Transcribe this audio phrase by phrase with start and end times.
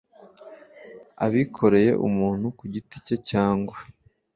[1.25, 3.75] abikoreye umuntu ku giti cye cyangwa